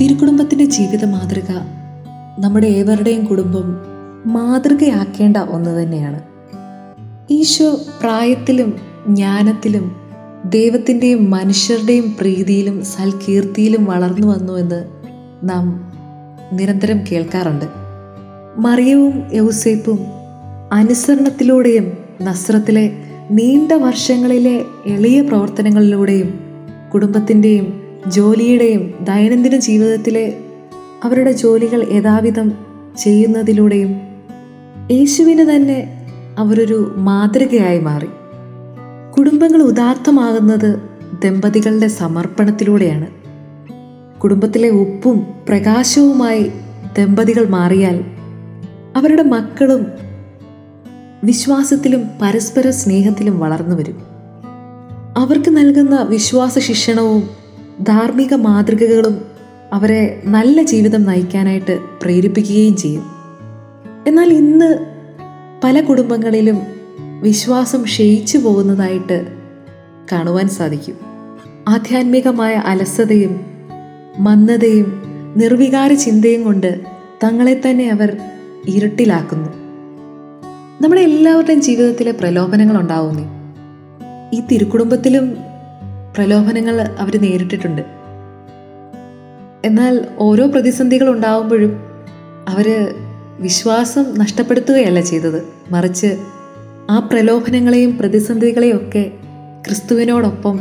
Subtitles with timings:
[0.00, 1.50] തിരുക്കുടുംബത്തിന്റെ ജീവിത മാതൃക
[2.38, 3.76] നമ്മുടെ ഏവരുടെയും കുടുംബം
[4.26, 6.20] മാതൃകയാക്കേണ്ട ഒന്ന് തന്നെയാണ്.
[7.30, 8.76] ഈശോ പ്രായത്തിലും
[9.08, 9.96] ജ്ഞാനത്തിലും
[10.44, 14.88] ദൈവത്തിന്റെയും മനുഷ്യരുടെയും പ്രീതിയിലും സൽകീർത്തിയിലും വളർന്നു വന്നു എന്ന്
[15.42, 15.92] നാം
[16.52, 17.64] നിരന്തരം കേൾക്കാറുണ്ട്.
[18.56, 19.98] മറിയവും യൗസേപ്പും
[20.72, 21.92] അനുസരണത്തിലൂടെയും
[22.22, 22.92] നസ്രത്തിലെ
[23.30, 26.40] നീണ്ട വർഷങ്ങളിലെ എളിയ പ്രവർത്തനങ്ങളിലൂടെയും
[26.94, 30.38] കുടുംബത്തിന്റെയും ജോലിയുടെയും ദൈനംദിന ജീവിതത്തിലെ
[31.04, 32.52] അവരുടെ ജോലികൾ യഥാവിധം
[32.98, 34.00] ചെയ്യുന്നതിലൂടെയും
[34.90, 36.06] യേശുവിന് തന്നെ
[36.38, 38.06] അവരൊരു മാതൃകയായി മാറി.
[39.18, 40.82] കുടുംബങ്ങൾ ഉദാർത്ഥമാകുന്നത്
[41.24, 43.06] ദമ്പതികളുടെ സമർപ്പണത്തിലൂടെയാണ്.
[44.20, 46.52] കുടുംബത്തിലെ ഉപ്പും പ്രകാശവുമായി
[46.98, 48.04] ദമ്പതികൾ മാറിയാൽ
[48.96, 49.86] അവരുടെ മക്കളും
[51.24, 54.02] വിശ്വാസത്തിലും പരസ്പര സ്നേഹത്തിലും വളർന്നു വരും.
[55.16, 57.39] അവർക്ക് നൽകുന്ന വിശ്വാസ ശിക്ഷണവും
[57.80, 59.24] ധാർമ്മിക മാതൃകകളും
[59.72, 63.02] അവരെ നല്ല ജീവിതം നയിക്കാനായിട്ട് പ്രേരിപ്പിക്കുകയും ചെയ്യും.
[64.06, 64.78] എന്നാൽ ഇന്ന്
[65.64, 66.60] പല കുടുംബങ്ങളിലും
[67.20, 69.26] വിശ്വാസം ക്ഷയിച്ചു പോകുന്നതായിട്ട്
[70.12, 70.94] കാണുവാൻ സാധിക്കും.
[71.68, 73.40] ആധ്യാത്മികമായ അലസതയും
[74.18, 75.02] മന്ദതയും
[75.36, 76.80] നിർവികാര ചിന്തയും കൊണ്ട്
[77.24, 78.16] തങ്ങളെ തന്നെ അവർ
[78.68, 79.48] ഇരുട്ടിലാക്കുന്നു.
[80.82, 83.24] നമ്മുടെ എല്ലാവരുടെയും ജീവിതത്തിലെ പ്രലോഭനങ്ങൾ ഉണ്ടാവുന്നേ.
[84.32, 85.36] ഈ തിരുക്കുടുംബത്തിലും
[86.16, 87.82] പ്രലോഭനങ്ങൾ അവർ നേരിട്ടിട്ടുണ്ട്.
[89.64, 91.80] എന്നാൽ ഓരോ പ്രതിസന്ധികൾ ഉണ്ടാവുമ്പോഴും
[92.48, 92.94] അവർ
[93.40, 95.42] വിശ്വാസം നഷ്ടപ്പെടുത്തുകയല്ല ചെയ്തത്.
[95.70, 96.16] മറിച്ച്
[96.90, 99.12] ആ പ്രലോഭനങ്ങളെയും പ്രതിസന്ധികളെയൊക്കെ
[99.66, 100.60] ക്രിസ്തുവിനോടൊപ്പം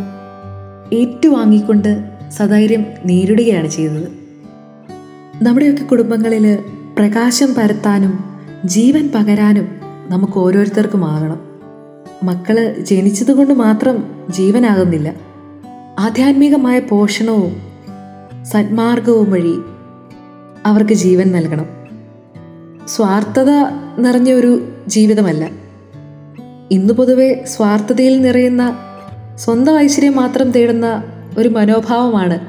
[0.93, 4.07] ഏറ്റുവാങ്ങിക്കൊണ്ട് സധൈര്യം നേരിടുകയാണ് ചെയ്തത്
[5.41, 6.59] നമ്മുടെയൊക്കെ കുടുംബങ്ങളിൽ
[6.99, 8.19] പ്രകാശം പരത്താനും
[8.65, 9.67] ജീവൻ പകരാനും
[10.07, 11.39] നമുക്ക് ഓരോരുത്തർക്കും ആകണം.
[12.23, 15.28] മക്കൾ ജനിച്ചതുകൊണ്ട് മാത്രം ജീവനാകുന്നില്ല.
[15.99, 17.61] ആധ്യാത്മികമായ പോഷണവും
[18.45, 19.59] സന്മാർഗവും വഴി
[20.65, 21.65] അവർക്ക് ജീവൻ നൽകണം.
[22.87, 23.49] സ്വാർത്ഥത
[23.97, 25.49] നിറഞ്ഞ ഒരു ജീവിതമല്ല.
[26.71, 28.77] ഇന്ന് പൊതുവെ സ്വാർത്ഥതയിൽ നിറയുന്ന
[29.35, 31.03] സ്വന്തം ഐശ്വര്യം മാത്രം തേടുന്ന
[31.37, 32.39] ഒരു മനോഭാവമാണ്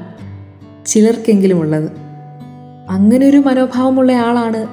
[0.85, 1.91] ചിലർക്കെങ്കിലും ഉള്ളത്
[2.89, 4.67] അങ്ങനെ ഒരു മനോഭാവമുള്ള ആളാണ്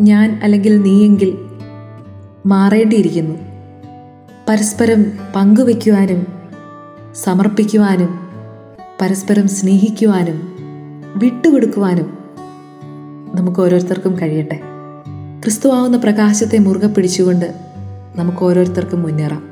[0.00, 1.38] ഞാൻ അല്ലെങ്കിൽ നീയെങ്കിൽ
[2.46, 3.34] മാറേണ്ടിയിരിക്കുന്നു.
[4.48, 5.04] പരസ്പരം
[5.36, 6.41] പങ്കുവയ്ക്കുവാനും
[7.16, 8.18] സമർപ്പിക്കുവാനും
[9.00, 10.38] പരസ്പരം സ്നേഹിക്കുവാനും
[11.16, 12.18] വിട്ടുകൊടുക്കുവാനും
[13.34, 14.60] നമുക്ക് ഓരോരുത്തർക്കും കഴിയട്ടെ
[15.40, 17.54] ക്രിസ്തുവാവുന്ന പ്രകാശത്തെ മുറുകെ പിടിച്ചുകൊണ്ട്
[18.16, 19.42] നമുക്ക് ഓരോരുത്തർക്കും മുന്നേറാം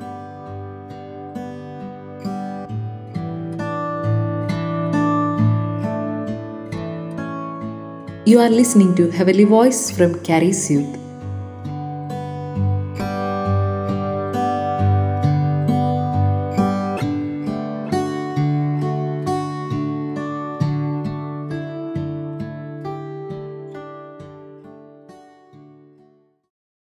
[8.28, 10.99] you are listening to Heavenly voice from കാരീസ് Youth.